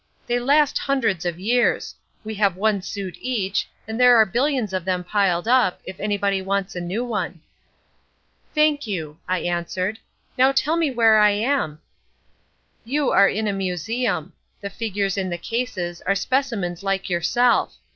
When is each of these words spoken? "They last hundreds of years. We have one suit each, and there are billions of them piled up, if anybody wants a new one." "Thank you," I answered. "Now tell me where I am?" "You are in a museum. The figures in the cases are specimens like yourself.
"They 0.25 0.39
last 0.39 0.79
hundreds 0.79 1.25
of 1.27 1.39
years. 1.39 1.93
We 2.23 2.33
have 2.33 2.55
one 2.55 2.81
suit 2.81 3.19
each, 3.21 3.69
and 3.87 3.99
there 3.99 4.15
are 4.17 4.25
billions 4.25 4.73
of 4.73 4.83
them 4.83 5.03
piled 5.03 5.47
up, 5.47 5.79
if 5.85 5.99
anybody 5.99 6.41
wants 6.41 6.75
a 6.75 6.81
new 6.81 7.05
one." 7.05 7.39
"Thank 8.55 8.87
you," 8.87 9.19
I 9.27 9.41
answered. 9.41 9.99
"Now 10.39 10.53
tell 10.53 10.75
me 10.75 10.89
where 10.89 11.19
I 11.19 11.29
am?" 11.29 11.81
"You 12.83 13.11
are 13.11 13.29
in 13.29 13.47
a 13.47 13.53
museum. 13.53 14.33
The 14.59 14.71
figures 14.71 15.19
in 15.19 15.29
the 15.29 15.37
cases 15.37 16.01
are 16.01 16.15
specimens 16.15 16.81
like 16.81 17.07
yourself. 17.07 17.75